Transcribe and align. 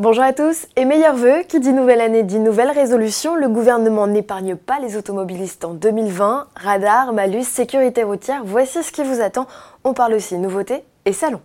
Bonjour 0.00 0.24
à 0.24 0.32
tous 0.32 0.66
et 0.76 0.86
meilleurs 0.86 1.14
vœux. 1.14 1.42
Qui 1.46 1.60
dit 1.60 1.74
nouvelle 1.74 2.00
année 2.00 2.22
dit 2.22 2.38
nouvelle 2.38 2.70
résolution. 2.70 3.36
Le 3.36 3.50
gouvernement 3.50 4.06
n'épargne 4.06 4.56
pas 4.56 4.78
les 4.78 4.96
automobilistes 4.96 5.62
en 5.62 5.74
2020. 5.74 6.46
Radar, 6.56 7.12
malus, 7.12 7.44
sécurité 7.44 8.02
routière, 8.02 8.40
voici 8.46 8.82
ce 8.82 8.92
qui 8.92 9.02
vous 9.02 9.20
attend. 9.20 9.46
On 9.84 9.92
parle 9.92 10.14
aussi 10.14 10.38
nouveautés 10.38 10.84
et 11.04 11.12
salons. 11.12 11.42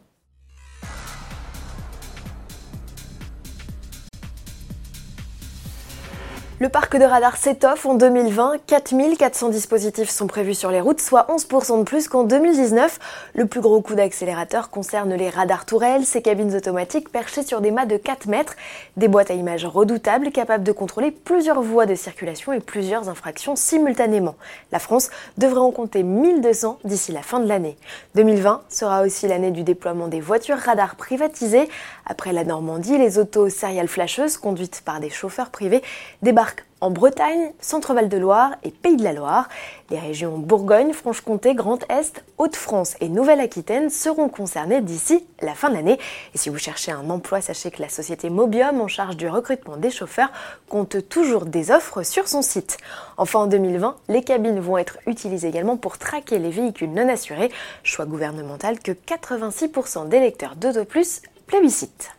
Le 6.57 6.69
parc 6.69 6.95
de 6.95 7.03
radars 7.03 7.35
s'étoffe 7.35 7.85
en 7.85 7.95
2020. 7.95 8.53
4400 8.65 9.49
dispositifs 9.49 10.09
sont 10.09 10.25
prévus 10.25 10.53
sur 10.53 10.71
les 10.71 10.79
routes, 10.79 11.01
soit 11.01 11.27
11% 11.27 11.79
de 11.79 11.83
plus 11.83 12.07
qu'en 12.07 12.23
2019. 12.23 12.97
Le 13.35 13.45
plus 13.45 13.59
gros 13.59 13.81
coup 13.81 13.93
d'accélérateur 13.93 14.69
concerne 14.69 15.13
les 15.15 15.29
radars 15.29 15.65
tourelles, 15.65 16.05
ces 16.05 16.21
cabines 16.21 16.55
automatiques 16.55 17.09
perchées 17.09 17.43
sur 17.43 17.59
des 17.59 17.71
mâts 17.71 17.85
de 17.85 17.97
4 17.97 18.27
mètres, 18.27 18.55
des 18.95 19.09
boîtes 19.09 19.31
à 19.31 19.33
images 19.33 19.65
redoutables 19.65 20.31
capables 20.31 20.63
de 20.63 20.71
contrôler 20.71 21.11
plusieurs 21.11 21.61
voies 21.61 21.85
de 21.85 21.95
circulation 21.95 22.53
et 22.53 22.61
plusieurs 22.61 23.09
infractions 23.09 23.57
simultanément. 23.57 24.35
La 24.71 24.79
France 24.79 25.09
devrait 25.37 25.59
en 25.59 25.71
compter 25.71 26.03
1200 26.03 26.79
d'ici 26.85 27.11
la 27.11 27.21
fin 27.21 27.41
de 27.41 27.49
l'année. 27.49 27.75
2020 28.15 28.61
sera 28.69 29.01
aussi 29.01 29.27
l'année 29.27 29.51
du 29.51 29.63
déploiement 29.63 30.07
des 30.07 30.21
voitures 30.21 30.59
radars 30.59 30.95
privatisées. 30.95 31.67
Après 32.05 32.31
la 32.31 32.45
Normandie, 32.45 32.97
les 32.97 33.19
autos 33.19 33.49
serial 33.49 33.89
flasheuses 33.89 34.37
conduites 34.37 34.83
par 34.85 35.01
des 35.01 35.09
chauffeurs 35.09 35.49
privés 35.49 35.83
débarquent 36.21 36.44
en 36.81 36.91
Bretagne, 36.91 37.51
Centre-Val 37.61 38.09
de 38.09 38.17
Loire 38.17 38.51
et 38.63 38.69
Pays 38.69 38.95
de 38.95 39.03
la 39.03 39.13
Loire. 39.13 39.49
Les 39.89 39.97
régions 39.97 40.37
Bourgogne, 40.37 40.93
Franche-Comté, 40.93 41.55
Grand 41.55 41.79
Est, 41.89 42.23
Haute-France 42.37 42.95
et 43.01 43.09
Nouvelle-Aquitaine 43.09 43.89
seront 43.89 44.29
concernées 44.29 44.81
d'ici 44.81 45.25
la 45.41 45.55
fin 45.55 45.69
de 45.69 45.75
l'année. 45.75 45.97
Et 46.33 46.37
si 46.37 46.49
vous 46.49 46.57
cherchez 46.57 46.91
un 46.91 47.09
emploi, 47.09 47.41
sachez 47.41 47.71
que 47.71 47.81
la 47.81 47.89
société 47.89 48.29
Mobium, 48.29 48.81
en 48.81 48.87
charge 48.87 49.17
du 49.17 49.27
recrutement 49.27 49.77
des 49.77 49.89
chauffeurs, 49.89 50.31
compte 50.69 51.09
toujours 51.09 51.45
des 51.45 51.71
offres 51.71 52.03
sur 52.03 52.27
son 52.27 52.41
site. 52.41 52.77
Enfin, 53.17 53.39
en 53.39 53.47
2020, 53.47 53.95
les 54.09 54.23
cabines 54.23 54.59
vont 54.59 54.77
être 54.77 54.97
utilisées 55.07 55.47
également 55.47 55.77
pour 55.77 55.97
traquer 55.97 56.37
les 56.37 56.51
véhicules 56.51 56.91
non 56.91 57.09
assurés, 57.09 57.51
choix 57.83 58.05
gouvernemental 58.05 58.79
que 58.79 58.91
86% 58.91 60.07
des 60.07 60.19
lecteurs 60.19 60.55
d'Autoplus 60.55 61.21
plébiscitent. 61.47 62.14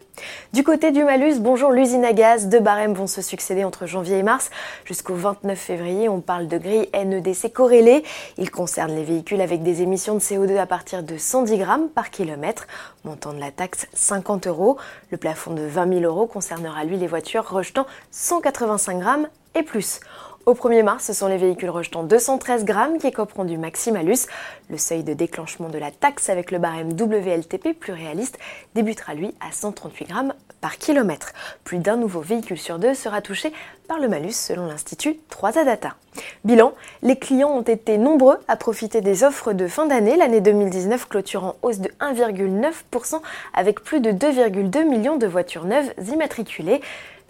Du 0.53 0.63
côté 0.65 0.91
du 0.91 1.05
malus, 1.05 1.39
bonjour 1.41 1.71
l'usine 1.71 2.05
à 2.05 2.13
gaz, 2.13 2.49
deux 2.49 2.61
barèmes 2.61 2.95
vont 2.95 3.07
se 3.07 3.21
succéder 3.21 3.65
entre 3.65 3.87
janvier 3.87 4.19
et 4.19 4.23
mars. 4.23 4.51
Jusqu'au 4.85 5.15
29 5.15 5.59
février, 5.59 6.09
on 6.09 6.21
parle 6.21 6.49
de 6.49 6.59
grille 6.59 6.89
NEDC 6.95 7.53
corrélée. 7.53 8.03
Il 8.39 8.51
concerne 8.51 8.95
les 8.95 9.05
véhicules 9.05 9.41
avec 9.41 9.63
des 9.63 9.83
émissions 9.83 10.15
de 10.15 10.21
CO2 10.21 10.57
à 10.57 10.67
partir 10.67 11.03
de 11.03 11.19
110 11.19 11.59
grammes 11.59 11.89
par 11.89 12.11
kilomètre. 12.11 12.67
Montant 13.05 13.33
de 13.33 13.41
la 13.41 13.51
taxe 13.51 13.87
50 13.93 14.47
euros. 14.47 14.79
Le 15.11 15.19
plafond 15.19 15.53
de 15.53 15.63
20 15.63 16.01
000 16.01 16.05
euros 16.05 16.27
concernera 16.27 16.85
lui 16.85 16.97
les 16.97 17.07
voitures 17.07 17.49
rejetant 17.49 17.87
185 18.11 18.99
grammes 18.99 19.29
et 19.55 19.63
plus. 19.63 20.01
Au 20.49 20.55
1er 20.55 20.85
mars, 20.85 21.03
ce 21.03 21.13
sont 21.13 21.27
les 21.27 21.39
véhicules 21.39 21.71
rejetant 21.71 22.05
213 22.05 22.65
grammes 22.65 22.99
qui 22.99 23.11
copront 23.11 23.43
du 23.43 23.59
maximalus. 23.59 24.29
Le 24.71 24.79
seuil 24.79 25.03
de 25.03 25.13
déclenchement 25.13 25.69
de 25.69 25.77
la 25.77 25.91
taxe 25.91 26.29
avec 26.29 26.53
le 26.53 26.59
barème 26.61 26.93
WLTP 26.93 27.77
plus 27.77 27.93
réaliste 27.93 28.39
débutera 28.77 29.15
lui 29.15 29.35
à 29.41 29.51
138 29.51 30.05
grammes 30.05 30.35
par 30.61 30.79
kilomètre. 30.79 31.33
Plus 31.65 31.79
d'un 31.79 31.97
nouveau 31.97 32.21
véhicule 32.21 32.59
sur 32.59 32.79
deux 32.79 32.95
sera 32.95 33.23
touché 33.23 33.53
par 33.89 33.99
le 33.99 34.07
malus 34.07 34.35
selon 34.35 34.67
l'Institut 34.67 35.19
3A 35.33 35.65
Data. 35.65 35.97
Bilan, 36.45 36.75
les 37.03 37.19
clients 37.19 37.51
ont 37.51 37.63
été 37.63 37.99
nombreux 37.99 38.39
à 38.47 38.55
profiter 38.55 39.01
des 39.01 39.25
offres 39.25 39.53
de 39.53 39.67
fin 39.67 39.87
d'année, 39.87 40.17
l'année 40.17 40.41
2019 40.41 41.09
clôturant 41.09 41.57
hausse 41.63 41.81
de 41.81 41.91
1,9% 42.01 43.21
avec 43.53 43.81
plus 43.81 43.99
de 43.99 44.13
2,2 44.13 44.85
millions 44.85 45.17
de 45.17 45.27
voitures 45.27 45.65
neuves 45.65 45.93
immatriculées. 46.09 46.81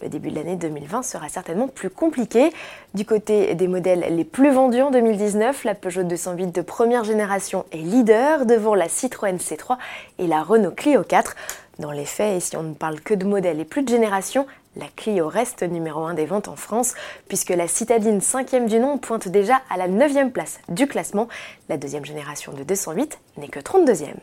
Le 0.03 0.11
début 0.11 0.31
de 0.31 0.37
l'année 0.37 0.57
2020 0.57 1.03
sera 1.03 1.29
certainement 1.31 1.69
plus 1.69 1.89
compliqué. 1.89 2.53
Du 2.93 3.07
côté 3.07 3.55
des 3.55 3.67
modèles 3.67 4.05
les 4.11 4.25
plus 4.25 4.51
vendus 4.51 4.83
en 4.83 4.91
2019, 4.91 5.65
la 5.65 5.75
Peugeot 5.75 6.03
208 6.03 6.55
de 6.55 6.61
première 6.61 7.03
génération 7.03 7.65
est 7.73 7.79
leader 7.79 8.45
devant 8.45 8.75
la 8.75 8.89
Citroën 8.89 9.39
C3 9.39 9.79
et 10.19 10.27
la 10.27 10.43
Renault 10.43 10.73
Clio 10.73 11.03
4. 11.03 11.35
Dans 11.79 11.93
les 11.93 12.05
faits, 12.05 12.37
et 12.37 12.41
si 12.41 12.56
on 12.56 12.62
ne 12.62 12.75
parle 12.75 13.01
que 13.01 13.15
de 13.15 13.25
modèles 13.25 13.59
et 13.61 13.65
plus 13.65 13.83
de 13.83 13.89
génération, 13.89 14.47
la 14.77 14.87
Clio 14.95 15.29
reste 15.29 15.62
numéro 15.62 16.05
1 16.05 16.12
des 16.12 16.27
ventes 16.27 16.49
en 16.49 16.56
France, 16.56 16.95
puisque 17.29 17.51
la 17.51 17.67
citadine 17.67 18.19
5e 18.19 18.67
du 18.67 18.79
nom 18.79 18.99
pointe 18.99 19.29
déjà 19.29 19.62
à 19.71 19.79
la 19.79 19.89
9e 19.89 20.31
place 20.31 20.59
du 20.69 20.87
classement. 20.87 21.29
La 21.71 21.79
deuxième 21.79 22.05
génération 22.05 22.53
de 22.53 22.62
208 22.62 23.19
n'est 23.39 23.49
que 23.49 23.61
32e. 23.61 24.15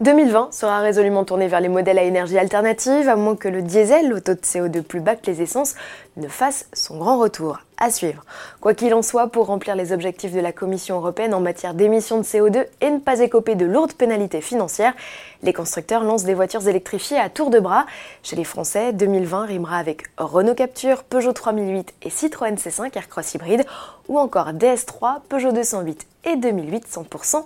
2020 0.00 0.48
sera 0.50 0.80
résolument 0.80 1.24
tourné 1.26 1.46
vers 1.46 1.60
les 1.60 1.68
modèles 1.68 1.98
à 1.98 2.04
énergie 2.04 2.38
alternative, 2.38 3.06
à 3.06 3.16
moins 3.16 3.36
que 3.36 3.48
le 3.48 3.60
diesel, 3.60 4.08
le 4.08 4.22
taux 4.22 4.32
de 4.32 4.40
CO2 4.40 4.80
plus 4.80 5.00
bas 5.00 5.14
que 5.14 5.26
les 5.26 5.42
essences, 5.42 5.74
ne 6.16 6.26
fasse 6.26 6.66
son 6.72 6.96
grand 6.96 7.18
retour. 7.18 7.58
À 7.76 7.90
suivre. 7.90 8.24
Quoi 8.62 8.72
qu'il 8.72 8.94
en 8.94 9.02
soit, 9.02 9.26
pour 9.28 9.46
remplir 9.46 9.74
les 9.76 9.92
objectifs 9.92 10.32
de 10.32 10.40
la 10.40 10.52
Commission 10.52 10.96
européenne 10.96 11.34
en 11.34 11.40
matière 11.40 11.74
d'émissions 11.74 12.16
de 12.16 12.22
CO2 12.22 12.64
et 12.80 12.90
ne 12.90 12.98
pas 12.98 13.20
écoper 13.20 13.56
de 13.56 13.66
lourdes 13.66 13.92
pénalités 13.92 14.40
financières, 14.40 14.94
les 15.42 15.52
constructeurs 15.52 16.02
lancent 16.02 16.24
des 16.24 16.34
voitures 16.34 16.66
électrifiées 16.66 17.18
à 17.18 17.28
tour 17.28 17.50
de 17.50 17.60
bras. 17.60 17.84
Chez 18.22 18.36
les 18.36 18.44
Français, 18.44 18.94
2020 18.94 19.44
rimera 19.44 19.76
avec 19.76 20.04
Renault 20.16 20.54
Capture, 20.54 21.04
Peugeot 21.04 21.34
3008 21.34 21.94
et 22.02 22.10
Citroën 22.10 22.54
C5 22.54 22.96
Aircross 22.96 23.34
hybride, 23.34 23.66
ou 24.08 24.18
encore 24.18 24.52
DS3, 24.52 25.20
Peugeot 25.28 25.52
208 25.52 26.06
et 26.24 26.36
2008 26.36 26.86
100% 26.86 27.44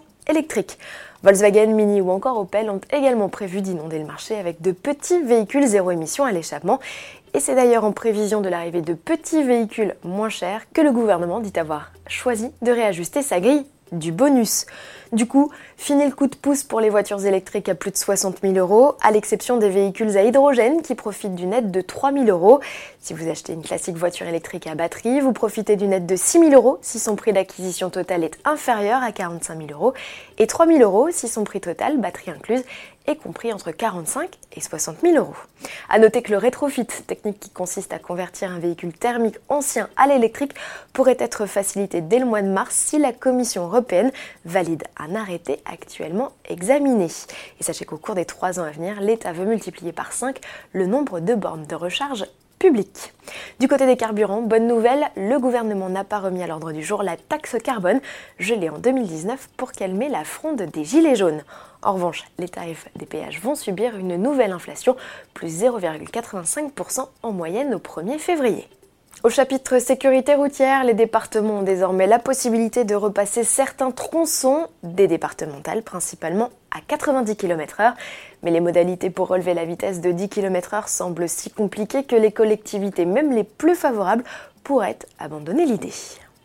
Volkswagen, 1.22 1.74
Mini 1.74 2.00
ou 2.00 2.10
encore 2.10 2.38
Opel 2.38 2.68
ont 2.68 2.80
également 2.92 3.28
prévu 3.28 3.62
d'inonder 3.62 3.98
le 3.98 4.04
marché 4.04 4.36
avec 4.36 4.60
de 4.60 4.72
petits 4.72 5.22
véhicules 5.22 5.66
zéro 5.66 5.90
émission 5.90 6.24
à 6.24 6.32
l'échappement. 6.32 6.80
Et 7.32 7.40
c'est 7.40 7.54
d'ailleurs 7.54 7.84
en 7.84 7.92
prévision 7.92 8.40
de 8.40 8.48
l'arrivée 8.48 8.82
de 8.82 8.94
petits 8.94 9.42
véhicules 9.42 9.96
moins 10.04 10.28
chers 10.28 10.70
que 10.72 10.80
le 10.80 10.92
gouvernement 10.92 11.40
dit 11.40 11.58
avoir 11.58 11.92
choisi 12.06 12.50
de 12.62 12.70
réajuster 12.70 13.22
sa 13.22 13.40
grille 13.40 13.66
du 13.98 14.12
bonus. 14.12 14.66
Du 15.12 15.26
coup, 15.26 15.50
fini 15.76 16.04
le 16.04 16.10
coup 16.10 16.26
de 16.26 16.34
pouce 16.34 16.64
pour 16.64 16.80
les 16.80 16.90
voitures 16.90 17.24
électriques 17.24 17.68
à 17.68 17.76
plus 17.76 17.92
de 17.92 17.96
60 17.96 18.38
000 18.42 18.54
euros, 18.54 18.96
à 19.00 19.12
l'exception 19.12 19.58
des 19.58 19.68
véhicules 19.68 20.16
à 20.16 20.24
hydrogène 20.24 20.82
qui 20.82 20.96
profitent 20.96 21.36
d'une 21.36 21.52
aide 21.52 21.70
de 21.70 21.80
3 21.80 22.12
000 22.12 22.24
euros. 22.26 22.58
Si 23.00 23.14
vous 23.14 23.28
achetez 23.28 23.52
une 23.52 23.62
classique 23.62 23.96
voiture 23.96 24.26
électrique 24.26 24.66
à 24.66 24.74
batterie, 24.74 25.20
vous 25.20 25.32
profitez 25.32 25.76
d'une 25.76 25.92
aide 25.92 26.06
de 26.06 26.16
6 26.16 26.40
000 26.40 26.52
euros 26.52 26.78
si 26.82 26.98
son 26.98 27.14
prix 27.14 27.32
d'acquisition 27.32 27.90
total 27.90 28.24
est 28.24 28.38
inférieur 28.44 29.02
à 29.02 29.12
45 29.12 29.56
000 29.56 29.70
euros 29.70 29.94
et 30.38 30.46
3 30.48 30.66
000 30.66 30.80
euros 30.80 31.08
si 31.12 31.28
son 31.28 31.44
prix 31.44 31.60
total, 31.60 31.98
batterie 31.98 32.32
incluse, 32.32 32.64
est 33.06 33.16
compris 33.16 33.52
entre 33.52 33.70
45 33.70 34.30
et 34.52 34.60
60 34.60 35.00
000 35.02 35.16
euros. 35.16 35.34
A 35.88 35.98
noter 35.98 36.22
que 36.22 36.30
le 36.30 36.38
rétrofit, 36.38 36.86
technique 36.86 37.40
qui 37.40 37.50
consiste 37.50 37.92
à 37.92 37.98
convertir 37.98 38.50
un 38.50 38.58
véhicule 38.58 38.92
thermique 38.92 39.36
ancien 39.48 39.88
à 39.96 40.06
l'électrique, 40.06 40.54
pourrait 40.92 41.16
être 41.18 41.46
facilité 41.46 42.00
dès 42.00 42.18
le 42.18 42.26
mois 42.26 42.42
de 42.42 42.48
mars 42.48 42.74
si 42.74 42.98
la 42.98 43.12
Commission 43.12 43.64
européenne 43.64 44.12
valide 44.44 44.84
un 44.96 45.14
arrêté 45.14 45.60
actuellement 45.64 46.32
examiné. 46.48 47.08
Et 47.60 47.62
sachez 47.62 47.84
qu'au 47.84 47.98
cours 47.98 48.14
des 48.14 48.24
trois 48.24 48.58
ans 48.58 48.64
à 48.64 48.70
venir, 48.70 49.00
l'État 49.00 49.32
veut 49.32 49.44
multiplier 49.44 49.92
par 49.92 50.12
5 50.12 50.40
le 50.72 50.86
nombre 50.86 51.20
de 51.20 51.34
bornes 51.34 51.66
de 51.66 51.74
recharge 51.74 52.24
Du 53.60 53.68
côté 53.68 53.84
des 53.84 53.96
carburants, 53.96 54.40
bonne 54.40 54.66
nouvelle, 54.66 55.10
le 55.16 55.38
gouvernement 55.38 55.90
n'a 55.90 56.02
pas 56.02 56.18
remis 56.18 56.42
à 56.42 56.46
l'ordre 56.46 56.72
du 56.72 56.82
jour 56.82 57.02
la 57.02 57.18
taxe 57.18 57.56
carbone, 57.62 58.00
gelée 58.38 58.70
en 58.70 58.78
2019 58.78 59.50
pour 59.58 59.72
calmer 59.72 60.08
la 60.08 60.24
fronde 60.24 60.62
des 60.62 60.82
gilets 60.82 61.14
jaunes. 61.14 61.42
En 61.82 61.92
revanche, 61.92 62.24
les 62.38 62.48
tarifs 62.48 62.88
des 62.96 63.04
péages 63.04 63.40
vont 63.40 63.54
subir 63.54 63.96
une 63.96 64.16
nouvelle 64.16 64.52
inflation, 64.52 64.96
plus 65.34 65.62
0,85% 65.62 67.06
en 67.22 67.32
moyenne 67.32 67.74
au 67.74 67.78
1er 67.78 68.18
février. 68.18 68.66
Au 69.24 69.30
chapitre 69.30 69.78
sécurité 69.78 70.34
routière, 70.34 70.84
les 70.84 70.92
départements 70.92 71.60
ont 71.60 71.62
désormais 71.62 72.06
la 72.06 72.18
possibilité 72.18 72.84
de 72.84 72.94
repasser 72.94 73.42
certains 73.42 73.90
tronçons 73.90 74.66
des 74.82 75.06
départementales, 75.06 75.82
principalement 75.82 76.50
à 76.70 76.82
90 76.86 77.34
km/h. 77.34 77.94
Mais 78.42 78.50
les 78.50 78.60
modalités 78.60 79.08
pour 79.08 79.28
relever 79.28 79.54
la 79.54 79.64
vitesse 79.64 80.02
de 80.02 80.12
10 80.12 80.28
km/h 80.28 80.88
semblent 80.88 81.26
si 81.26 81.50
compliquées 81.50 82.04
que 82.04 82.16
les 82.16 82.32
collectivités, 82.32 83.06
même 83.06 83.32
les 83.32 83.44
plus 83.44 83.74
favorables, 83.74 84.24
pourraient 84.62 84.98
abandonner 85.18 85.64
l'idée. 85.64 85.94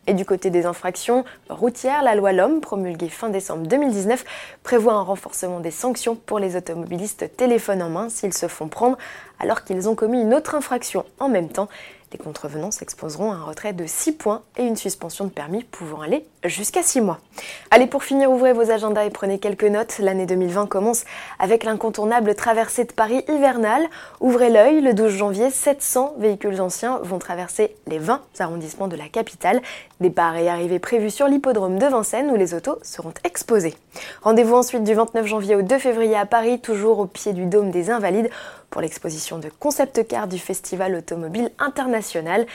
Et 0.08 0.14
du 0.14 0.26
côté 0.26 0.50
des 0.50 0.66
infractions 0.66 1.26
routières, 1.50 2.02
la 2.02 2.16
loi 2.16 2.32
LOM, 2.32 2.62
promulguée 2.62 3.10
fin 3.10 3.30
décembre 3.30 3.68
2019, 3.68 4.24
prévoit 4.64 4.94
un 4.94 5.04
renforcement 5.04 5.60
des 5.60 5.70
sanctions 5.70 6.16
pour 6.16 6.40
les 6.40 6.56
automobilistes 6.56 7.36
téléphone 7.36 7.84
en 7.84 7.90
main 7.90 8.10
s'ils 8.10 8.34
se 8.34 8.48
font 8.48 8.70
prendre 8.70 8.98
alors 9.40 9.64
qu'ils 9.64 9.88
ont 9.88 9.96
commis 9.96 10.22
une 10.22 10.34
autre 10.34 10.56
infraction 10.56 11.06
en 11.20 11.30
même 11.30 11.50
temps. 11.50 11.68
Les 12.12 12.18
contrevenants 12.18 12.72
s'exposeront 12.72 13.32
à 13.32 13.36
un 13.36 13.44
retrait 13.44 13.74
de 13.74 13.86
6 13.86 14.14
points 14.14 14.42
et 14.58 14.64
une 14.64 14.76
suspension 14.76 15.26
de 15.26 15.30
permis 15.30 15.64
pouvant 15.64 16.02
aller 16.02 16.26
jusqu'à 16.44 16.82
6 16.82 17.02
mois. 17.02 17.20
Allez, 17.70 17.86
pour 17.86 18.04
finir, 18.04 18.32
ouvrez 18.32 18.52
vos 18.52 18.72
agendas 18.72 19.06
et 19.06 19.12
prenez 19.12 19.38
quelques 19.38 19.66
notes. 19.66 20.00
L'année 20.00 20.26
2020 20.26 20.66
commence 20.66 21.06
avec 21.38 21.64
l'incontournable 21.64 22.34
traversée 22.34 22.86
de 22.86 22.94
Paris 22.94 23.24
hivernale. 23.28 23.86
Ouvrez 24.22 24.50
l'œil, 24.50 24.82
le 24.82 24.96
12 24.96 25.12
janvier, 25.12 25.52
700 25.52 26.16
véhicules 26.18 26.60
anciens 26.62 27.00
vont 27.04 27.20
traverser 27.20 27.76
les 27.86 28.00
20 28.00 28.22
arrondissements 28.40 28.88
de 28.88 28.96
la 28.96 29.08
capitale. 29.08 29.62
Départ 30.00 30.36
et 30.38 30.50
arrivée 30.50 30.80
prévus 30.80 31.12
sur 31.12 31.28
l'hippodrome 31.28 31.78
de 31.78 31.86
Vincennes 31.86 32.32
où 32.32 32.36
les 32.36 32.56
autos 32.56 32.80
seront 32.82 33.14
exposées. 33.24 33.76
Rendez-vous 34.24 34.56
ensuite 34.56 34.84
du 34.84 34.96
29 34.96 35.28
janvier 35.28 35.56
au 35.56 35.62
2 35.62 35.78
février 35.78 36.16
à 36.16 36.26
Paris, 36.26 36.60
toujours 36.60 37.00
au 37.00 37.06
pied 37.06 37.34
du 37.34 37.46
dôme 37.46 37.70
des 37.70 37.92
Invalides, 37.92 38.32
pour 38.70 38.82
l'exposition 38.82 39.40
de 39.40 39.50
concept 39.50 40.08
car 40.08 40.28
du 40.28 40.40
Festival 40.40 40.96
automobile 40.96 41.52
international. 41.60 42.46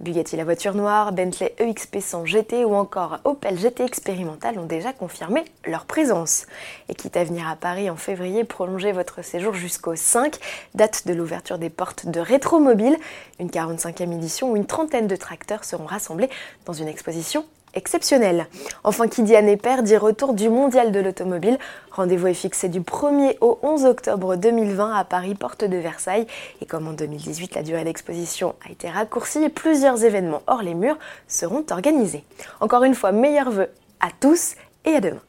Bugatti 0.00 0.36
la 0.36 0.44
voiture 0.44 0.74
noire, 0.74 1.12
Bentley 1.12 1.54
EXP 1.58 2.00
100 2.00 2.26
GT 2.26 2.64
ou 2.64 2.74
encore 2.74 3.20
Opel 3.24 3.56
GT 3.56 3.84
expérimental 3.84 4.58
ont 4.58 4.66
déjà 4.66 4.92
confirmé 4.92 5.44
leur 5.64 5.86
présence. 5.86 6.46
Et 6.88 6.94
quitte 6.94 7.16
à 7.16 7.22
venir 7.22 7.48
à 7.48 7.54
Paris 7.54 7.88
en 7.88 7.96
février, 7.96 8.42
prolonger 8.42 8.90
votre 8.90 9.22
séjour 9.22 9.54
jusqu'au 9.54 9.94
5, 9.94 10.36
date 10.74 11.06
de 11.06 11.14
l'ouverture 11.14 11.58
des 11.58 11.70
portes 11.70 12.06
de 12.06 12.18
Rétromobile. 12.18 12.96
Une 13.38 13.48
45e 13.48 14.12
édition 14.12 14.50
où 14.50 14.56
une 14.56 14.66
trentaine 14.66 15.06
de 15.06 15.16
tracteurs 15.16 15.64
seront 15.64 15.86
rassemblés 15.86 16.28
dans 16.66 16.72
une 16.72 16.88
exposition 16.88 17.46
exceptionnel. 17.74 18.46
Enfin, 18.82 19.08
qui 19.08 19.22
dit 19.22 19.36
année 19.36 19.56
paire 19.56 19.82
dit 19.82 19.96
retour 19.96 20.34
du 20.34 20.48
mondial 20.48 20.92
de 20.92 21.00
l'automobile. 21.00 21.58
Rendez-vous 21.92 22.28
est 22.28 22.34
fixé 22.34 22.68
du 22.68 22.80
1er 22.80 23.36
au 23.40 23.58
11 23.62 23.84
octobre 23.84 24.36
2020 24.36 24.94
à 24.94 25.04
Paris, 25.04 25.34
porte 25.34 25.64
de 25.64 25.76
Versailles. 25.76 26.26
Et 26.60 26.66
comme 26.66 26.88
en 26.88 26.92
2018, 26.92 27.54
la 27.54 27.62
durée 27.62 27.84
d'exposition 27.84 28.54
a 28.66 28.70
été 28.70 28.88
raccourcie, 28.88 29.48
plusieurs 29.48 30.04
événements 30.04 30.42
hors 30.46 30.62
les 30.62 30.74
murs 30.74 30.98
seront 31.28 31.64
organisés. 31.70 32.24
Encore 32.60 32.84
une 32.84 32.94
fois, 32.94 33.12
meilleurs 33.12 33.50
vœux 33.50 33.70
à 34.00 34.08
tous 34.20 34.54
et 34.84 34.96
à 34.96 35.00
demain. 35.00 35.20